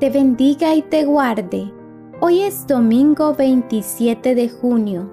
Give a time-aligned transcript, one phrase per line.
[0.00, 1.70] te bendiga y te guarde.
[2.22, 5.12] Hoy es domingo 27 de junio.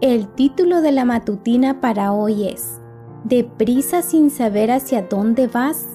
[0.00, 2.80] El título de la matutina para hoy es
[3.24, 5.86] ¿Deprisa sin saber hacia dónde vas?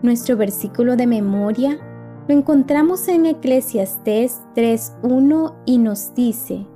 [0.00, 1.78] Nuestro versículo de memoria
[2.26, 6.66] lo encontramos en Eclesiastés 3.1 y nos dice,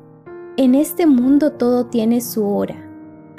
[0.58, 2.76] En este mundo todo tiene su hora,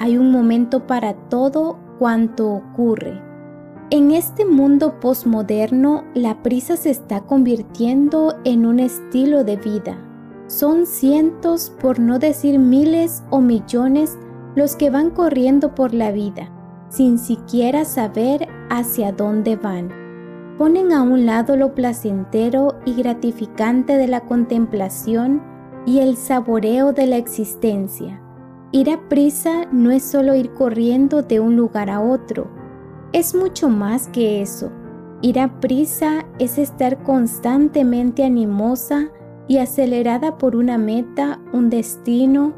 [0.00, 3.33] hay un momento para todo cuanto ocurre.
[3.90, 9.96] En este mundo posmoderno, la prisa se está convirtiendo en un estilo de vida.
[10.46, 14.18] Son cientos, por no decir miles o millones,
[14.54, 16.50] los que van corriendo por la vida,
[16.88, 20.04] sin siquiera saber hacia dónde van
[20.58, 25.42] ponen a un lado lo placentero y gratificante de la contemplación
[25.86, 28.20] y el saboreo de la existencia.
[28.70, 32.48] Ir a prisa no es solo ir corriendo de un lugar a otro,
[33.14, 34.70] es mucho más que eso.
[35.22, 39.08] Ir a prisa es estar constantemente animosa
[39.46, 42.52] y acelerada por una meta, un destino,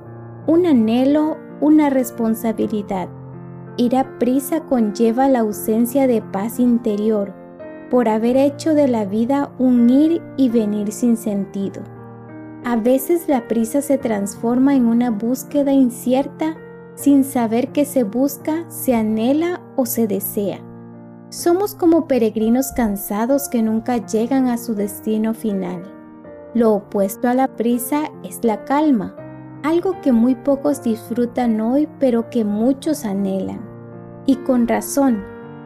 [0.47, 3.09] un anhelo, una responsabilidad.
[3.77, 7.35] Ir a prisa conlleva la ausencia de paz interior,
[7.91, 11.83] por haber hecho de la vida un ir y venir sin sentido.
[12.65, 16.57] A veces la prisa se transforma en una búsqueda incierta
[16.95, 20.61] sin saber qué se busca, se anhela o se desea.
[21.29, 25.83] Somos como peregrinos cansados que nunca llegan a su destino final.
[26.55, 29.15] Lo opuesto a la prisa es la calma,
[29.63, 33.61] algo que muy pocos disfrutan hoy pero que muchos anhelan.
[34.25, 35.23] Y con razón,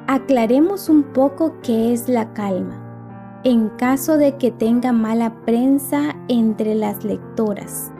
[0.06, 6.74] aclaremos un poco qué es la calma, en caso de que tenga mala prensa entre
[6.74, 7.92] las lectoras.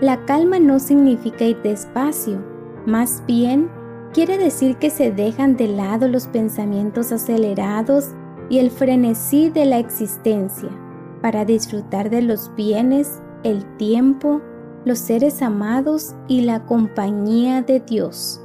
[0.00, 2.38] La calma no significa ir despacio,
[2.86, 3.68] más bien
[4.12, 8.10] quiere decir que se dejan de lado los pensamientos acelerados
[8.48, 10.70] y el frenesí de la existencia
[11.20, 14.40] para disfrutar de los bienes, el tiempo,
[14.84, 18.40] los seres amados y la compañía de Dios.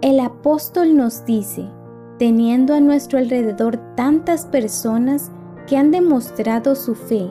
[0.00, 1.70] El apóstol nos dice,
[2.18, 5.30] teniendo a nuestro alrededor tantas personas
[5.66, 7.30] que han demostrado su fe.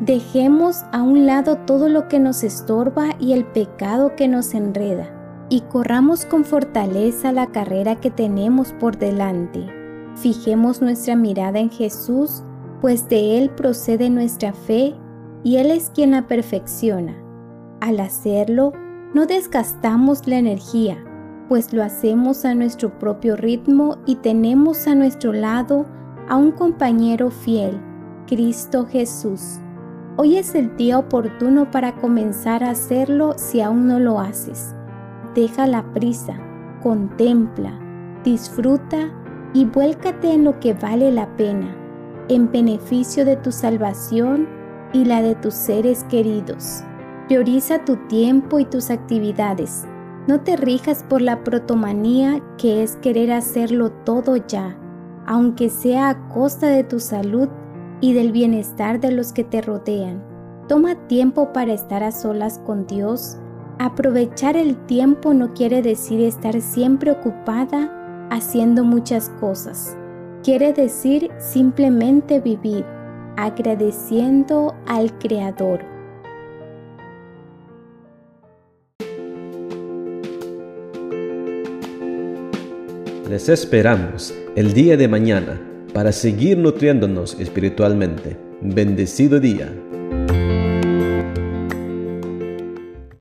[0.00, 5.10] Dejemos a un lado todo lo que nos estorba y el pecado que nos enreda,
[5.52, 9.66] y corramos con fortaleza la carrera que tenemos por delante.
[10.14, 12.42] Fijemos nuestra mirada en Jesús,
[12.80, 14.94] pues de Él procede nuestra fe
[15.44, 17.14] y Él es quien la perfecciona.
[17.82, 18.72] Al hacerlo,
[19.12, 20.96] no desgastamos la energía,
[21.50, 25.84] pues lo hacemos a nuestro propio ritmo y tenemos a nuestro lado
[26.30, 27.78] a un compañero fiel,
[28.26, 29.58] Cristo Jesús.
[30.16, 34.74] Hoy es el día oportuno para comenzar a hacerlo si aún no lo haces.
[35.34, 36.34] Deja la prisa,
[36.82, 37.72] contempla,
[38.24, 39.10] disfruta
[39.54, 41.74] y vuélcate en lo que vale la pena,
[42.28, 44.48] en beneficio de tu salvación
[44.92, 46.82] y la de tus seres queridos.
[47.28, 49.86] Prioriza tu tiempo y tus actividades
[50.28, 54.78] no te rijas por la protomanía que es querer hacerlo todo ya,
[55.26, 57.48] aunque sea a costa de tu salud
[58.00, 60.22] y del bienestar de los que te rodean.
[60.68, 63.38] Toma tiempo para estar a solas con Dios.
[63.78, 69.96] Aprovechar el tiempo no quiere decir estar siempre ocupada haciendo muchas cosas.
[70.42, 72.84] Quiere decir simplemente vivir,
[73.36, 75.80] agradeciendo al Creador.
[83.28, 85.60] Les esperamos el día de mañana
[85.94, 88.36] para seguir nutriéndonos espiritualmente.
[88.60, 89.72] Bendecido día.